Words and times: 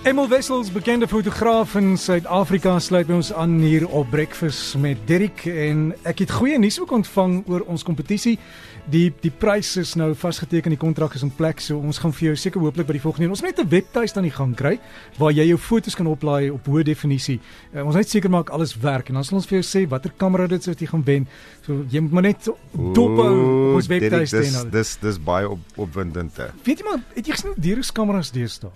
Emil 0.00 0.28
Wessels, 0.28 0.72
bekende 0.72 1.08
fotograaf 1.08 1.74
in 1.74 1.98
Suid-Afrika, 2.00 2.78
sluit 2.80 3.04
by 3.04 3.18
ons 3.18 3.28
aan 3.36 3.58
hier 3.60 3.82
op 3.92 4.08
Breakfast 4.08 4.78
met 4.80 4.96
Dirk 5.04 5.42
en 5.44 5.90
ek 6.08 6.22
het 6.24 6.30
goeie 6.32 6.56
nuus 6.56 6.78
ook 6.80 6.94
ontvang 6.96 7.34
oor 7.52 7.66
ons 7.68 7.84
kompetisie. 7.84 8.38
Die 8.88 9.10
die 9.20 9.32
pryse 9.42 9.84
is 9.84 9.92
nou 10.00 10.14
vasgeteken, 10.16 10.72
die 10.72 10.80
kontrak 10.80 11.18
is 11.20 11.26
in 11.26 11.34
plek, 11.36 11.60
so 11.60 11.76
ons 11.76 12.00
gaan 12.00 12.16
vir 12.16 12.30
jou 12.30 12.38
seker 12.40 12.64
hooplik 12.64 12.88
by 12.88 12.96
die 12.96 13.02
volgende 13.04 13.28
een. 13.28 13.36
Ons 13.36 13.44
moet 13.44 13.52
net 13.52 13.60
'n 13.66 13.70
webtuiste 13.76 14.16
aan 14.16 14.28
die 14.30 14.32
gang 14.32 14.56
kry 14.56 14.80
waar 15.18 15.36
jy 15.36 15.44
jou 15.52 15.58
foto's 15.58 15.94
kan 15.94 16.06
oplaai 16.06 16.48
op 16.48 16.64
hoë 16.64 16.82
definisie. 16.82 17.38
Uh, 17.74 17.84
ons 17.84 17.94
net 17.94 18.08
seker 18.08 18.30
maak 18.30 18.48
alles 18.48 18.74
werk 18.80 19.08
en 19.08 19.20
dan 19.20 19.24
sal 19.24 19.36
ons 19.36 19.46
vir 19.46 19.60
jou 19.60 19.66
sê 19.68 19.86
watter 19.86 20.12
kamera 20.16 20.46
dit 20.46 20.60
is 20.60 20.66
wat 20.66 20.80
jy 20.80 20.86
gaan 20.86 21.04
wen. 21.04 21.28
So 21.66 21.84
jy 21.90 22.00
moet 22.00 22.12
maar 22.12 22.22
net 22.22 22.44
dop 22.44 23.16
hou 23.20 23.68
op 23.68 23.76
ons 23.76 23.86
webtuiste 23.86 24.40
Dis 24.40 24.62
en 24.62 24.70
dis 24.70 24.96
dis 24.96 25.18
baie 25.18 25.48
op, 25.48 25.60
opwindend. 25.76 26.40
Weet 26.64 26.78
jy 26.78 26.84
maar, 26.88 27.04
het 27.14 27.26
jy 27.26 27.32
gesien 27.32 27.52
hoe 27.52 27.60
duur 27.60 27.78
is 27.78 27.92
kameras 27.92 28.32
deesdae? 28.32 28.72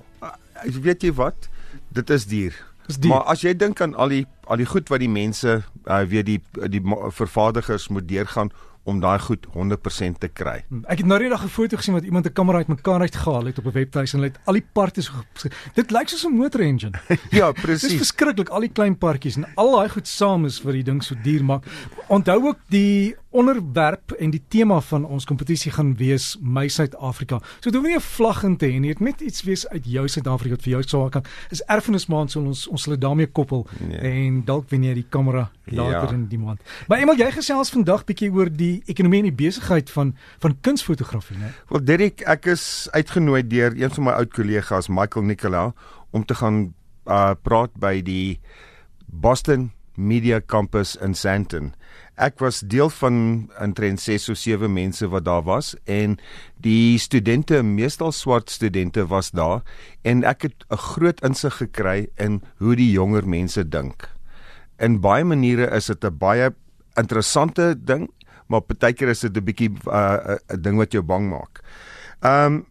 Weet 0.65 1.03
jy 1.03 1.13
wat? 1.13 1.49
Dit 1.89 2.11
is 2.11 2.27
duur. 2.27 2.55
Dis 2.87 2.97
duur. 2.99 3.11
Maar 3.11 3.23
as 3.33 3.41
jy 3.41 3.55
dink 3.57 3.81
aan 3.81 3.95
al 3.95 4.09
die 4.09 4.27
al 4.45 4.57
die 4.57 4.67
goed 4.67 4.89
wat 4.89 5.01
die 5.01 5.09
mense 5.09 5.63
uh, 5.87 6.03
weet 6.05 6.27
die 6.27 6.41
die 6.69 6.83
vervaardigers 7.17 7.89
moet 7.89 8.09
deurgaan 8.09 8.51
om 8.85 8.99
daai 9.01 9.19
goed 9.19 9.47
100% 9.57 10.19
te 10.21 10.29
kry. 10.29 10.59
Ek 10.93 10.99
het 11.01 11.07
nou 11.09 11.17
net 11.19 11.33
'n 11.33 11.49
foto 11.49 11.77
gesien 11.77 11.95
wat 11.95 12.05
iemand 12.05 12.27
'n 12.27 12.33
kamera 12.33 12.59
uit 12.59 12.69
mekaar 12.69 13.01
uitgehaal 13.01 13.45
het 13.47 13.59
op 13.59 13.65
'n 13.65 13.73
webtuis 13.73 14.13
en 14.13 14.19
hulle 14.21 14.31
het 14.33 14.41
al 14.45 14.53
die 14.53 14.67
parte 14.73 15.01
so 15.03 15.13
dit 15.75 15.91
lyk 15.91 16.09
soos 16.09 16.25
'n 16.27 16.37
motor 16.37 16.61
engine. 16.61 16.93
Ja, 17.31 17.53
Dis 17.53 17.63
presies. 17.63 17.97
verskriklik 17.97 18.49
al 18.49 18.61
die 18.61 18.69
klein 18.73 18.99
partjies 18.99 19.37
en 19.37 19.47
al 19.57 19.73
daai 19.77 19.89
goed 19.89 20.07
saam 20.09 20.45
is 20.45 20.63
wat 20.63 20.73
die 20.75 20.83
ding 20.85 21.03
so 21.03 21.15
duur 21.23 21.45
maak. 21.45 21.65
Onthou 22.09 22.45
ook 22.47 22.59
die 22.69 23.17
onderwerp 23.35 24.13
en 24.23 24.31
die 24.31 24.43
tema 24.49 24.77
van 24.81 25.05
ons 25.05 25.25
kompetisie 25.27 25.73
gaan 25.75 25.95
wees 25.99 26.37
My 26.41 26.69
Suid-Afrika. 26.71 27.41
So 27.61 27.71
dit 27.71 27.75
hoef 27.75 27.85
nie 27.87 27.97
'n 27.97 28.01
vlag 28.01 28.43
in 28.45 28.57
te 28.57 28.67
hê 28.67 28.79
nie, 28.81 28.89
dit 28.95 29.01
moet 29.01 29.11
net 29.19 29.21
iets 29.21 29.43
wees 29.43 29.67
uit 29.69 29.85
jou 29.87 30.07
Suid-Afrika 30.09 30.55
wat 30.55 30.63
vir 30.63 30.71
jou 30.73 30.83
sou 30.83 31.09
kan. 31.11 31.25
Is 31.51 31.63
erfenismaand 31.67 32.31
so 32.31 32.41
ons 32.41 32.69
ons 32.69 32.83
sal 32.83 32.93
dit 32.93 33.01
daarmee 33.01 33.27
koppel 33.27 33.67
Nee. 33.81 33.99
en 33.99 34.45
dalk 34.45 34.71
wen 34.71 34.83
jy 34.85 34.95
die 34.95 35.07
kamera 35.11 35.51
later 35.65 36.09
Ja. 36.09 36.13
in 36.13 36.27
die 36.29 36.39
maand. 36.39 36.61
Maar 36.89 36.99
Emel, 36.99 37.17
jy 37.17 37.31
gesels 37.33 37.71
vandag 37.71 38.05
bietjie 38.05 38.31
oor 38.33 38.49
die 38.51 38.83
ekonomie 38.87 39.19
en 39.19 39.35
die 39.35 39.45
besigheid 39.47 39.91
van 39.91 40.15
van 40.39 40.57
kunsfotografie, 40.61 41.37
né? 41.37 41.53
Wel 41.69 41.85
Derek, 41.85 42.21
ek 42.21 42.47
is 42.47 42.89
uitgenooi 42.93 43.43
deur 43.47 43.73
een 43.83 43.91
van 43.91 44.05
my 44.05 44.11
oud 44.11 44.31
kollegas, 44.33 44.89
Michael 44.89 45.25
Nicolau, 45.25 45.73
om 46.13 46.25
te 46.25 46.35
gaan 46.35 46.75
uh 47.07 47.35
praat 47.43 47.71
by 47.77 48.01
die 48.03 48.39
Boston 49.07 49.73
Media 49.97 50.41
Campus 50.41 50.97
in 50.97 51.15
Sandton. 51.15 51.75
Ek 52.15 52.39
was 52.39 52.61
deel 52.63 52.93
van 52.95 53.15
intrent 53.59 53.99
6 54.01 54.29
of 54.31 54.39
7 54.39 54.71
mense 54.71 55.07
wat 55.11 55.25
daar 55.27 55.43
was 55.43 55.73
en 55.91 56.15
die 56.63 56.99
studente, 57.03 57.63
meestal 57.63 58.13
swart 58.15 58.51
studente 58.55 59.03
was 59.11 59.33
daar 59.35 59.65
en 60.07 60.23
ek 60.23 60.43
het 60.43 60.65
'n 60.71 60.77
groot 60.77 61.21
insig 61.25 61.57
gekry 61.57 62.09
in 62.17 62.43
hoe 62.59 62.77
die 62.77 62.91
jonger 62.91 63.27
mense 63.27 63.69
dink. 63.69 64.09
In 64.79 65.01
baie 65.01 65.25
maniere 65.25 65.67
is 65.75 65.87
dit 65.87 66.05
'n 66.05 66.19
baie 66.19 66.55
interessante 66.97 67.75
ding, 67.85 68.11
maar 68.47 68.61
partykeer 68.61 69.09
is 69.09 69.21
dit 69.21 69.37
'n 69.37 69.45
bietjie 69.45 69.71
'n 69.71 69.91
uh, 69.91 70.37
ding 70.61 70.77
wat 70.77 70.93
jou 70.93 71.03
bang 71.03 71.31
maak. 71.31 71.63
Ehm 72.23 72.47
um, 72.47 72.67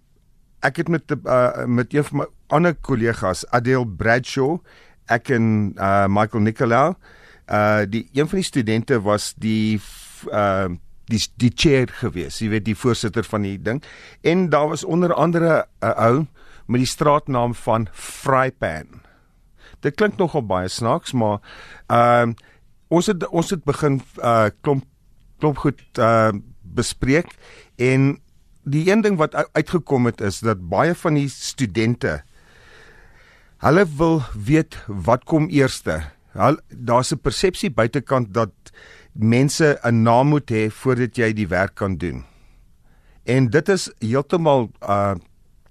ek 0.62 0.78
het 0.78 0.88
met 0.88 1.04
uh, 1.12 1.66
met 1.66 1.94
een 1.94 2.04
van 2.04 2.18
my 2.18 2.26
ander 2.48 2.76
kollegas, 2.76 3.46
Adele 3.52 3.88
Bradshaw, 3.88 4.60
ek 5.06 5.30
en 5.30 5.74
uh, 5.78 6.08
Michael 6.08 6.44
Nicolau, 6.44 6.96
uh 7.48 7.84
die 7.90 8.08
een 8.14 8.28
van 8.28 8.40
die 8.40 8.48
studente 8.48 9.02
was 9.02 9.34
die 9.38 9.82
uh 10.32 10.70
die 11.12 11.20
die 11.36 11.52
chair 11.56 11.92
gewees, 11.92 12.40
jy 12.40 12.50
weet 12.50 12.66
die 12.66 12.78
voorsitter 12.80 13.26
van 13.28 13.44
die 13.44 13.58
ding 13.60 13.84
en 14.22 14.50
daar 14.50 14.70
was 14.72 14.84
onder 14.84 15.14
andere 15.14 15.66
'n 15.82 15.86
uh, 15.86 16.08
ou 16.08 16.26
met 16.66 16.80
die 16.80 16.88
straatnaam 16.88 17.56
van 17.56 17.88
Frypan. 17.92 19.02
Dit 19.80 19.96
klink 19.96 20.18
nogal 20.18 20.46
baie 20.46 20.68
snaaks, 20.68 21.12
maar 21.12 21.40
ehm 21.88 22.30
uh, 22.30 22.36
ons 22.88 23.06
het 23.06 23.28
ons 23.28 23.50
het 23.50 23.64
begin 23.64 24.02
uh 24.22 24.50
klomp 24.62 24.86
klomp 25.40 25.58
goed 25.58 25.82
uh 26.00 26.32
bespreek 26.62 27.36
en 27.76 28.20
die 28.64 28.92
een 28.92 29.02
ding 29.02 29.18
wat 29.18 29.36
uitgekom 29.36 30.06
het 30.06 30.22
is 30.22 30.40
dat 30.40 30.70
baie 30.70 30.96
van 30.96 31.14
die 31.14 31.30
studente 31.30 32.22
hulle 33.64 33.86
wil 33.98 34.22
weet 34.36 34.78
wat 34.88 35.24
kom 35.24 35.48
eerste. 35.48 36.02
Daar's 36.34 37.14
'n 37.14 37.22
persepsie 37.22 37.70
buitekant 37.70 38.34
dat 38.34 38.52
mense 39.14 39.80
'n 39.84 40.04
naam 40.04 40.28
moet 40.28 40.50
hê 40.50 40.70
voordat 40.70 41.18
jy 41.18 41.34
die 41.34 41.48
werk 41.48 41.76
kan 41.76 41.98
doen. 41.98 42.26
En 43.24 43.50
dit 43.50 43.70
is 43.70 43.92
heeltemal 44.00 44.72
uh 44.82 45.16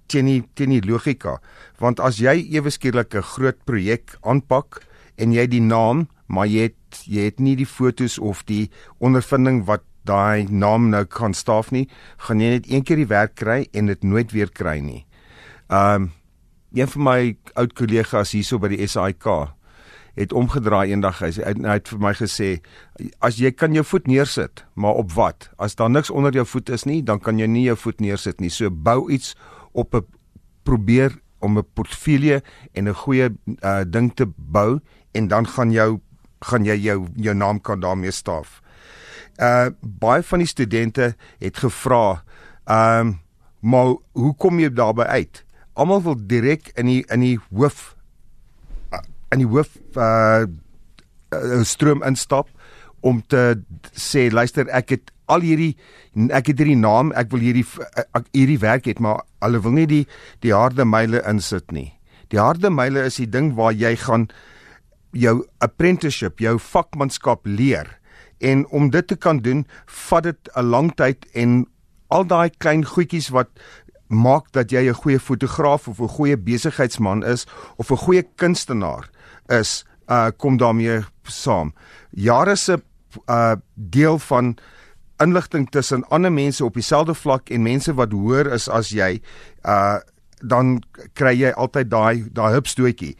teen 0.05 0.25
die 0.25 0.43
teen 0.53 0.69
die 0.69 0.85
logika, 0.85 1.39
want 1.79 1.99
as 1.99 2.17
jy 2.17 2.35
ewe 2.53 2.69
skielik 2.69 3.15
'n 3.15 3.21
groot 3.21 3.65
projek 3.65 4.17
aanpak 4.21 4.85
en 5.17 5.31
jy 5.31 5.47
die 5.47 5.61
naam, 5.61 6.07
maar 6.27 6.47
jy 6.47 6.61
het 6.61 7.03
jy 7.05 7.23
het 7.25 7.39
nie 7.39 7.55
die 7.55 7.65
fotos 7.65 8.19
of 8.19 8.43
die 8.45 8.69
ondervinding 8.99 9.65
wat 9.65 9.81
daai 10.05 10.45
naam 10.49 10.89
nou 10.89 11.05
kan 11.05 11.33
staaf 11.33 11.71
nie, 11.71 11.87
gaan 12.17 12.39
jy 12.39 12.49
net 12.49 12.71
een 12.71 12.83
keer 12.83 12.97
die 12.97 13.07
werk 13.07 13.35
kry 13.35 13.67
en 13.73 13.85
dit 13.85 14.03
nooit 14.03 14.31
weer 14.31 14.51
kry 14.51 14.79
nie. 14.79 15.05
Um 15.69 16.11
een 16.73 16.87
van 16.87 17.03
my 17.03 17.37
oud 17.53 17.73
kollegas 17.73 18.31
hierso 18.31 18.57
by 18.59 18.67
die 18.67 18.87
SAIK 18.87 19.53
het 20.15 20.33
omgedraai 20.33 20.91
eendag 20.91 21.19
hy, 21.19 21.31
sê- 21.31 21.45
hy, 21.45 21.73
het 21.73 21.87
vir 21.89 21.99
my 21.99 22.13
gesê 22.13 22.49
as 23.19 23.39
jy 23.41 23.51
kan 23.51 23.73
jou 23.73 23.83
voet 23.83 24.07
neersit, 24.07 24.65
maar 24.75 24.93
op 25.01 25.11
wat? 25.17 25.49
As 25.57 25.75
daar 25.75 25.89
niks 25.89 26.09
onder 26.09 26.33
jou 26.33 26.45
voet 26.45 26.69
is 26.69 26.85
nie, 26.85 27.01
dan 27.03 27.19
kan 27.19 27.39
jy 27.39 27.47
nie 27.47 27.65
jou 27.65 27.75
voet 27.77 27.99
neersit 27.99 28.39
nie. 28.41 28.49
So 28.49 28.69
bou 28.69 29.09
iets 29.11 29.35
op 29.73 29.95
'n 29.95 30.05
probeer 30.63 31.19
om 31.39 31.57
'n 31.57 31.65
portefeulje 31.73 32.41
en 32.73 32.87
'n 32.87 32.93
goeie 32.93 33.29
uh, 33.63 33.81
ding 33.87 34.13
te 34.15 34.25
bou 34.37 34.79
en 35.11 35.27
dan 35.27 35.47
gaan 35.47 35.71
jou 35.71 35.99
gaan 36.41 36.65
jy 36.65 36.75
jou 36.75 37.07
jou 37.15 37.35
naam 37.35 37.61
kan 37.61 37.79
daarmee 37.79 38.11
staaf. 38.11 38.61
Uh 39.41 39.69
baie 39.81 40.23
van 40.23 40.39
die 40.39 40.47
studente 40.47 41.15
het 41.39 41.57
gevra, 41.57 42.23
ehm 42.65 43.07
um, 43.07 43.19
maar 43.59 43.95
hoe 44.11 44.35
kom 44.35 44.59
jy 44.59 44.69
daarby 44.69 45.01
uit? 45.01 45.45
Almal 45.73 46.01
wil 46.03 46.17
direk 46.27 46.71
in 46.75 46.85
die 46.85 47.05
in 47.07 47.19
die 47.19 47.39
hoof 47.49 47.95
in 49.33 49.43
die 49.43 49.49
hoof 49.49 49.73
uh, 49.97 50.45
stroom 51.65 52.03
instap 52.05 52.49
om 53.03 53.21
te 53.27 53.57
sê 53.97 54.29
luister 54.31 54.69
ek 54.71 54.95
het 54.95 55.11
al 55.31 55.43
hierdie 55.43 55.73
ek 56.31 56.51
het 56.51 56.61
hierdie 56.61 56.79
naam 56.79 57.11
ek 57.17 57.31
wil 57.33 57.43
hierdie 57.43 57.65
ek, 58.13 58.27
hierdie 58.31 58.59
werk 58.61 58.87
het 58.87 59.01
maar 59.03 59.23
hulle 59.43 59.61
wil 59.63 59.75
nie 59.75 59.87
die 59.89 60.05
die 60.45 60.53
harde 60.55 60.85
myle 60.85 61.23
insit 61.29 61.71
nie. 61.71 61.91
Die 62.31 62.39
harde 62.41 62.71
myle 62.73 63.05
is 63.09 63.19
die 63.21 63.29
ding 63.29 63.53
waar 63.57 63.73
jy 63.75 63.95
gaan 63.99 64.29
jou 65.13 65.43
apprenticeship, 65.61 66.39
jou 66.41 66.57
vakmanskap 66.57 67.45
leer. 67.45 67.85
En 68.41 68.65
om 68.73 68.89
dit 68.89 69.07
te 69.07 69.15
kan 69.15 69.39
doen, 69.45 69.65
vat 69.85 70.23
dit 70.23 70.49
'n 70.55 70.65
lang 70.65 70.95
tyd 70.95 71.25
en 71.33 71.67
al 72.09 72.25
daai 72.25 72.49
klein 72.57 72.85
goedjies 72.85 73.29
wat 73.29 73.49
maak 74.07 74.51
dat 74.51 74.71
jy 74.71 74.89
'n 74.89 75.01
goeie 75.01 75.19
fotograaf 75.19 75.87
of 75.87 75.99
'n 75.99 76.07
goeie 76.07 76.37
besigheidsman 76.37 77.23
is 77.23 77.45
of 77.77 77.91
'n 77.91 77.97
goeie 77.97 78.23
kunstenaar 78.35 79.09
is, 79.47 79.85
uh 80.07 80.29
kom 80.37 80.57
daarmee 80.57 81.01
saam. 81.23 81.73
Jare 82.11 82.55
se 82.55 82.77
uh 83.27 83.55
deel 83.75 84.19
van 84.19 84.57
inligting 85.21 85.69
tussen 85.69 86.03
ander 86.09 86.31
mense 86.31 86.65
op 86.65 86.73
dieselfde 86.73 87.13
vlak 87.13 87.49
en 87.49 87.61
mense 87.61 87.93
wat 87.93 88.11
hoër 88.11 88.51
is 88.53 88.69
as 88.69 88.89
jy, 88.89 89.21
uh 89.65 89.99
dan 90.43 90.81
kry 91.15 91.33
jy 91.39 91.53
altyd 91.55 91.89
daai 91.91 92.25
daai 92.35 92.51
hupstootjie. 92.57 93.13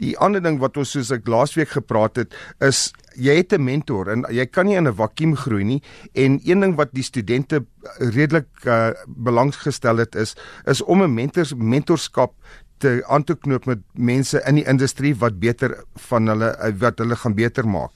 Die 0.00 0.14
ander 0.18 0.42
ding 0.42 0.58
wat 0.62 0.78
ons 0.80 0.94
soos 0.96 1.12
ek 1.12 1.28
laasweek 1.28 1.74
gepraat 1.76 2.16
het 2.22 2.36
is 2.64 2.88
jy 3.20 3.36
het 3.36 3.52
'n 3.52 3.64
mentor 3.64 4.08
en 4.08 4.24
jy 4.30 4.46
kan 4.46 4.66
nie 4.66 4.76
in 4.76 4.88
'n 4.88 4.94
vakuum 4.94 5.36
groei 5.36 5.64
nie 5.64 5.82
en 6.14 6.40
een 6.44 6.60
ding 6.60 6.76
wat 6.76 6.94
die 6.94 7.02
studente 7.02 7.64
redelik 7.98 8.48
uh, 8.64 8.92
belanggestel 9.06 9.96
het 9.98 10.14
is 10.14 10.36
is 10.66 10.82
om 10.82 11.02
'n 11.02 11.14
mentors 11.14 11.54
mentorskap 11.54 12.32
te 12.80 13.00
aan 13.06 13.24
te 13.24 13.36
knoop 13.36 13.68
met 13.68 13.84
mense 13.94 14.40
in 14.48 14.60
die 14.60 14.66
industrie 14.68 15.12
wat 15.20 15.38
beter 15.42 15.76
van 16.08 16.30
hulle 16.32 16.50
uh, 16.56 16.72
wat 16.80 17.00
hulle 17.02 17.16
gaan 17.16 17.36
beter 17.38 17.68
maak. 17.68 17.92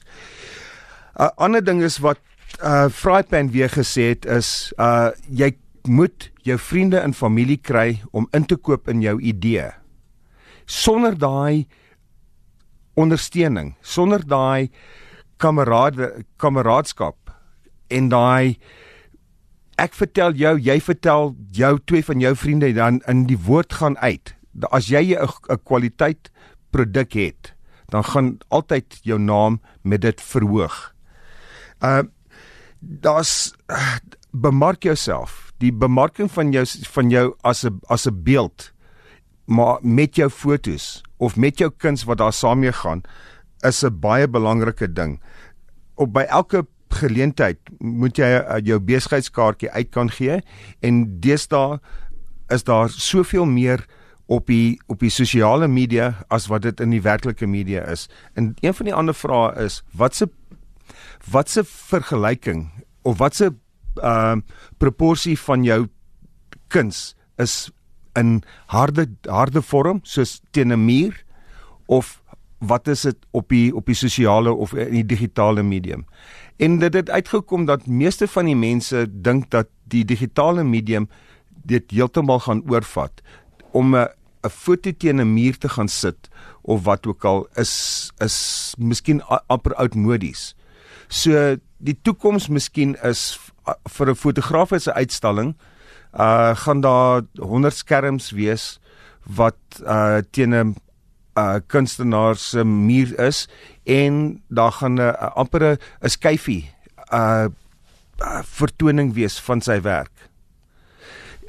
'n 1.15 1.31
Ander 1.37 1.63
ding 1.63 1.83
is 1.83 1.99
wat 2.03 2.19
uh 2.63 2.87
Frypan 2.89 3.51
weer 3.51 3.69
gesê 3.69 4.13
het 4.13 4.25
is 4.25 4.73
uh 4.77 5.11
jy 5.29 5.55
moet 5.87 6.31
jou 6.45 6.57
vriende 6.57 6.99
en 6.99 7.13
familie 7.13 7.57
kry 7.57 8.01
om 8.11 8.27
in 8.33 8.45
te 8.45 8.55
koop 8.55 8.89
in 8.89 9.01
jou 9.01 9.19
idee. 9.21 9.71
Sonder 10.65 11.17
daai 11.17 11.67
ondersteuning, 12.95 13.75
sonder 13.81 14.23
daai 14.25 14.71
kamerade 15.37 16.25
kameraadskap 16.37 17.33
en 17.91 18.09
daai 18.09 18.57
ek 19.77 19.93
vertel 19.93 20.35
jou, 20.39 20.55
jy 20.59 20.79
vertel 20.79 21.35
jou 21.51 21.75
twee 21.85 22.03
van 22.05 22.23
jou 22.23 22.33
vriende 22.35 22.71
dan 22.73 23.01
in 23.11 23.25
die 23.27 23.37
woord 23.37 23.73
gaan 23.73 23.97
uit. 23.99 24.35
As 24.69 24.87
jy 24.87 25.15
'n 25.15 25.59
kwaliteit 25.63 26.31
produk 26.69 27.13
het, 27.13 27.53
dan 27.89 28.03
gaan 28.03 28.37
altyd 28.47 28.99
jou 29.03 29.19
naam 29.19 29.61
met 29.81 30.01
dit 30.01 30.21
verhoog. 30.21 30.93
Uh 31.81 32.03
daar's 32.79 33.53
uh, 33.67 33.97
bemark 34.31 34.83
jouself. 34.83 35.53
Die 35.57 35.73
bemarking 35.73 36.31
van 36.31 36.51
jou 36.51 36.65
van 36.65 37.09
jou 37.09 37.35
as 37.41 37.63
'n 37.63 37.79
as 37.87 38.05
'n 38.05 38.23
beeld 38.23 38.75
maar 39.45 39.77
met 39.81 40.15
jou 40.15 40.29
fotos 40.29 41.03
of 41.17 41.35
met 41.35 41.57
jou 41.57 41.71
kuns 41.77 42.03
wat 42.03 42.17
daar 42.17 42.33
saam 42.33 42.59
mee 42.59 42.71
gaan 42.71 43.01
is 43.59 43.83
'n 43.83 43.99
baie 43.99 44.27
belangrike 44.27 44.93
ding. 44.93 45.21
Op 45.95 46.13
by 46.13 46.21
elke 46.21 46.67
geleentheid 46.89 47.57
moet 47.79 48.17
jy 48.17 48.25
uh, 48.25 48.57
jou 48.63 48.79
besigheidskaartjie 48.79 49.71
uit 49.71 49.89
kan 49.89 50.09
gee 50.09 50.41
en 50.79 51.19
deesdae 51.19 51.79
is 52.47 52.63
daar 52.63 52.89
soveel 52.89 53.45
meer 53.45 53.85
op 54.25 54.47
die 54.47 54.79
op 54.87 54.99
die 54.99 55.09
sosiale 55.13 55.67
media 55.67 56.13
as 56.33 56.47
wat 56.47 56.65
dit 56.65 56.79
in 56.79 56.89
die 56.95 57.01
werklike 57.01 57.47
media 57.47 57.83
is. 57.91 58.07
En 58.33 58.53
een 58.61 58.73
van 58.73 58.85
die 58.85 58.95
ander 58.95 59.13
vrae 59.13 59.53
is 59.65 59.83
wat 59.93 60.15
se 60.15 60.29
wat 61.31 61.49
se 61.49 61.63
vergelyking 61.63 62.69
of 63.01 63.17
wat 63.17 63.35
se 63.35 63.53
ehm 64.01 64.37
uh, 64.37 64.41
proporsie 64.77 65.39
van 65.39 65.63
jou 65.63 65.87
kuns 66.67 67.15
is 67.37 67.71
in 68.13 68.43
harde 68.67 69.07
harde 69.27 69.61
vorm 69.61 69.99
soos 70.03 70.41
teen 70.51 70.73
'n 70.73 70.85
muur 70.85 71.23
of 71.85 72.21
wat 72.57 72.87
is 72.87 73.01
dit 73.01 73.17
op 73.31 73.49
die 73.49 73.75
op 73.75 73.85
die 73.85 73.95
sosiale 73.95 74.53
of 74.53 74.73
in 74.73 74.91
die 74.91 75.05
digitale 75.05 75.63
medium. 75.63 76.05
En 76.57 76.79
dit 76.79 76.93
het 76.93 77.09
uitgekom 77.09 77.65
dat 77.65 77.87
meeste 77.87 78.27
van 78.27 78.45
die 78.45 78.55
mense 78.55 79.07
dink 79.21 79.49
dat 79.49 79.67
die 79.83 80.05
digitale 80.05 80.63
medium 80.63 81.09
dit 81.65 81.91
heeltemal 81.91 82.39
gaan 82.39 82.63
oorvat 82.69 83.21
om 83.75 83.95
'n 83.95 84.07
'n 84.45 84.49
foto 84.49 84.91
teen 84.91 85.19
'n 85.21 85.33
muur 85.33 85.57
te 85.57 85.69
gaan 85.69 85.87
sit 85.87 86.29
of 86.61 86.83
wat 86.83 87.07
ook 87.07 87.25
al 87.25 87.47
is 87.53 88.11
is 88.17 88.37
miskien 88.77 89.21
amper 89.47 89.73
oudmodies. 89.75 90.55
So 91.07 91.55
die 91.77 91.97
toekoms 92.01 92.47
miskien 92.47 92.95
is 93.03 93.39
vir 93.89 94.09
'n 94.09 94.15
fotografiese 94.15 94.93
uitstalling 94.93 95.55
uh 96.13 96.55
gaan 96.55 96.81
daar 96.81 97.21
100 97.37 97.73
skerms 97.75 98.31
wees 98.31 98.79
wat 99.35 99.59
uh 99.83 100.21
teen 100.31 100.53
'n 100.53 100.75
uh 101.37 101.59
kunstenaar 101.67 102.35
se 102.35 102.63
muur 102.63 103.19
is 103.19 103.47
en 103.83 104.41
daar 104.47 104.71
gaan 104.71 104.95
'n 104.95 105.15
amper 105.35 105.77
'n 106.01 106.09
skyfie 106.09 106.71
uh, 107.13 107.47
uh 108.19 108.41
vertoning 108.43 109.13
wees 109.13 109.39
van 109.39 109.61
sy 109.61 109.81
werk. 109.81 110.29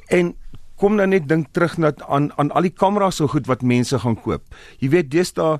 En 0.07 0.35
kom 0.77 0.95
nou 0.95 1.07
net 1.07 1.27
dink 1.27 1.51
terug 1.53 1.77
na 1.77 1.91
aan 2.07 2.31
aan 2.37 2.51
al 2.51 2.61
die 2.61 2.73
kameras 2.73 3.15
so 3.15 3.27
goed 3.27 3.47
wat 3.47 3.61
mense 3.61 3.99
gaan 3.99 4.15
koop. 4.15 4.43
Jy 4.79 4.89
weet 4.89 5.11
deesdae 5.11 5.57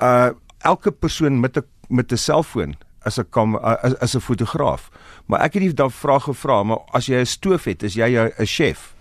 uh 0.00 0.30
elke 0.66 0.90
persoon 0.90 1.40
met 1.40 1.56
'n 1.56 1.64
met 1.88 2.12
'n 2.12 2.16
selfoon 2.16 2.74
as 3.04 3.18
'n 3.18 3.26
kam 3.30 3.56
as, 3.56 3.94
as 4.00 4.14
'n 4.14 4.20
fotograaf. 4.20 4.90
Maar 5.26 5.40
ek 5.40 5.54
het 5.54 5.62
die 5.62 5.72
daai 5.72 5.90
vraag 5.90 6.24
gevra, 6.24 6.62
maar 6.62 6.78
as 6.92 7.06
jy 7.06 7.20
'n 7.20 7.26
stoof 7.26 7.64
het, 7.64 7.82
is 7.82 7.94
jy 7.94 8.08
'n 8.16 8.46
chef? 8.46 8.94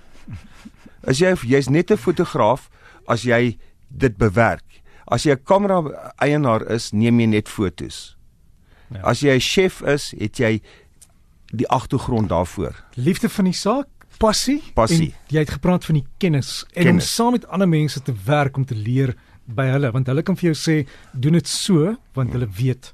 As 1.07 1.19
jy 1.19 1.33
jy's 1.33 1.69
net 1.69 1.91
'n 1.91 1.97
fotograaf 1.97 2.69
as 3.07 3.23
jy 3.23 3.57
dit 3.87 4.17
bewerk. 4.17 4.81
As 5.07 5.23
jy 5.23 5.31
'n 5.31 5.43
kamera 5.43 6.13
eienaar 6.17 6.71
is, 6.71 6.91
neem 6.91 7.19
jy 7.19 7.25
net 7.25 7.49
fotos. 7.49 8.17
Ja. 8.91 9.01
As 9.01 9.19
jy 9.19 9.35
'n 9.35 9.39
chef 9.39 9.81
is, 9.81 10.13
het 10.17 10.37
jy 10.37 10.61
die 11.53 11.67
agtergrond 11.67 12.29
daarvoor. 12.29 12.75
Liefde 12.95 13.29
van 13.29 13.45
die 13.45 13.53
saak, 13.53 13.87
passie. 14.19 14.59
Passie. 14.73 15.13
jy 15.29 15.39
het 15.39 15.55
gepraat 15.57 15.85
van 15.85 15.99
die 15.99 16.05
kennis 16.17 16.65
en 16.73 16.83
kennis. 16.83 17.03
om 17.03 17.09
saam 17.15 17.31
met 17.37 17.47
ander 17.47 17.69
mense 17.69 18.01
te 18.01 18.13
werk 18.25 18.57
om 18.57 18.65
te 18.65 18.75
leer 18.75 19.15
by 19.45 19.69
hulle, 19.71 19.91
want 19.91 20.07
hulle 20.07 20.23
kan 20.23 20.35
vir 20.35 20.51
jou 20.51 20.57
sê 20.59 20.77
doen 21.13 21.37
dit 21.39 21.47
so 21.47 21.95
want 22.17 22.35
hulle 22.35 22.49
weet. 22.59 22.93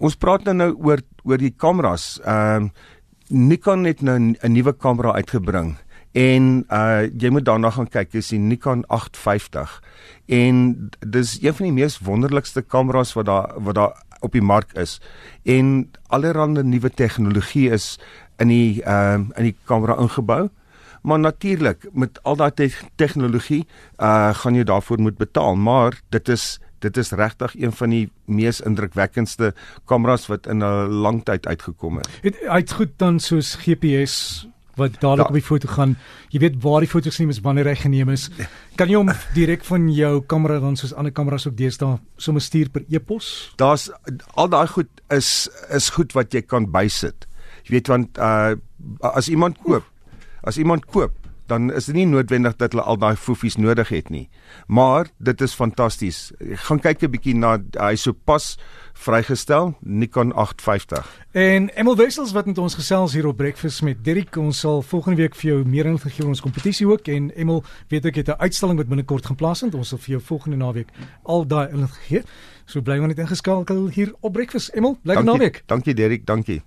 Ons 0.00 0.16
praat 0.16 0.44
nou 0.48 0.54
nou 0.54 0.70
oor 0.88 1.02
oor 1.24 1.38
die 1.38 1.54
kameras. 1.56 2.16
Ehm 2.24 2.70
uh, 2.70 2.88
Nikon 3.30 3.84
het 3.86 4.00
nou 4.02 4.16
'n 4.18 4.52
nuwe 4.52 4.72
kamera 4.74 5.12
uitgebring 5.14 5.76
en 6.12 6.64
uh 6.70 7.06
jy 7.18 7.30
moet 7.30 7.44
daarna 7.44 7.70
gaan 7.70 7.88
kyk 7.88 8.12
dis 8.12 8.28
die 8.28 8.38
Nikon 8.38 8.84
850 8.88 9.82
en 10.26 10.90
dis 11.06 11.38
een 11.42 11.54
van 11.54 11.66
die 11.66 11.76
mees 11.82 11.98
wonderlikste 11.98 12.62
kameras 12.62 13.12
wat 13.14 13.26
daar 13.26 13.52
wat 13.58 13.74
daar 13.74 13.94
op 14.20 14.32
die 14.32 14.44
mark 14.44 14.72
is. 14.72 15.00
En 15.42 15.90
allerlei 16.06 16.62
nuwe 16.62 16.90
tegnologie 16.90 17.70
is 17.70 17.98
in 18.38 18.48
die 18.48 18.82
ehm 18.82 19.20
uh, 19.30 19.36
in 19.36 19.50
die 19.50 19.56
kamera 19.64 19.96
ingebou. 19.96 20.48
Maar 21.02 21.18
natuurlik 21.18 21.88
met 21.92 22.22
al 22.22 22.36
daai 22.36 22.52
te 22.54 22.68
tegnologie 22.96 23.66
uh 23.98 24.34
gaan 24.34 24.54
jy 24.54 24.64
daarvoor 24.64 25.00
moet 25.00 25.16
betaal. 25.16 25.56
Maar 25.56 26.00
dit 26.08 26.28
is 26.28 26.60
dit 26.78 26.96
is 26.96 27.10
regtig 27.10 27.54
een 27.60 27.72
van 27.72 27.90
die 27.90 28.10
mees 28.24 28.60
indrukwekkendste 28.60 29.54
kameras 29.84 30.26
wat 30.26 30.46
in 30.46 30.64
'n 30.64 30.88
lang 30.88 31.24
tyd 31.24 31.46
uitgekom 31.46 31.96
het. 31.96 32.08
Het 32.22 32.36
hy't 32.48 32.72
goed 32.72 32.92
dan 32.96 33.20
soos 33.20 33.54
GPS 33.54 34.48
wat 34.80 34.96
dadelik 34.98 35.28
da, 35.28 35.30
op 35.30 35.38
die 35.38 35.44
foto 35.44 35.70
gaan. 35.70 35.94
Jy 36.34 36.42
weet 36.44 36.58
waar 36.64 36.84
die 36.84 36.90
foto's 36.90 37.18
geneem 37.20 37.34
is, 37.34 37.42
wanneer 37.44 37.70
hy 37.70 37.76
geneem 37.82 38.12
is. 38.14 38.28
Kan 38.80 38.90
jy 38.90 38.98
hom 38.98 39.12
direk 39.36 39.64
van 39.68 39.86
jou 39.94 40.12
kamera 40.30 40.58
dan 40.62 40.78
soos 40.80 40.94
ander 40.96 41.14
kameras 41.14 41.46
ook 41.48 41.56
deesdae 41.58 41.98
sommer 42.20 42.44
stuur 42.44 42.72
per 42.74 42.86
e-pos? 42.88 43.30
Daar's 43.60 43.88
al 44.34 44.50
daai 44.52 44.66
goed 44.72 44.90
is 45.14 45.48
is 45.70 45.92
goed 45.94 46.16
wat 46.18 46.34
jy 46.34 46.42
kan 46.46 46.70
bysit. 46.72 47.28
Jy 47.68 47.78
weet 47.78 47.92
want 47.92 48.18
uh 48.18 48.56
as 49.04 49.28
iemand 49.28 49.58
koop, 49.62 49.84
as 50.48 50.56
iemand 50.58 50.86
koop 50.88 51.19
dan 51.50 51.72
is 51.74 51.88
dit 51.90 51.94
nie 51.98 52.06
noodwendig 52.06 52.56
dat 52.60 52.74
hulle 52.74 52.84
al 52.86 52.98
daai 53.00 53.16
fofies 53.18 53.56
nodig 53.58 53.90
het 53.90 54.10
nie. 54.10 54.28
Maar 54.66 55.10
dit 55.18 55.40
is 55.40 55.54
fantasties. 55.58 56.30
Gaan 56.66 56.80
kyk 56.80 57.02
'n 57.02 57.10
bietjie 57.10 57.34
na 57.34 57.58
hy 57.78 57.96
so 57.96 58.12
pas 58.12 58.58
vrygestel 58.94 59.74
Nikon 59.80 60.32
850. 60.32 61.06
En 61.32 61.68
Emil 61.68 61.96
Wessels 61.96 62.32
wat 62.32 62.46
met 62.46 62.58
ons 62.58 62.74
gesels 62.74 63.12
hier 63.12 63.26
op 63.26 63.36
Breakfast 63.36 63.82
met 63.82 64.04
Dirk, 64.04 64.36
ons 64.36 64.58
sal 64.58 64.82
volgende 64.82 65.16
week 65.22 65.34
vir 65.34 65.50
jou 65.50 65.64
meer 65.64 65.86
inligting 65.86 66.12
gee 66.12 66.22
oor 66.22 66.34
ons 66.34 66.40
kompetisie 66.40 66.86
ook 66.86 67.08
en 67.08 67.30
Emil, 67.30 67.64
weet 67.88 68.04
ek 68.04 68.14
het 68.14 68.28
'n 68.28 68.40
uitstalling 68.40 68.78
wat 68.78 68.88
binnekort 68.88 69.26
gaan 69.26 69.36
plaasvind. 69.36 69.74
Ons 69.74 69.88
sal 69.88 69.98
vir 69.98 70.10
jou 70.10 70.20
volgende 70.20 70.56
naweek 70.56 70.88
al 71.24 71.46
daai 71.46 71.68
inligting 71.68 72.06
gee. 72.06 72.22
So 72.66 72.80
bly 72.80 72.98
maar 72.98 73.08
net 73.08 73.18
ingeskakel 73.18 73.88
hier 73.88 74.14
op 74.20 74.32
Breakfast. 74.32 74.70
Emil, 74.74 74.98
bly 75.02 75.14
naweek. 75.14 75.62
Dankie 75.66 75.94
Dirk, 75.94 76.26
dankie. 76.26 76.62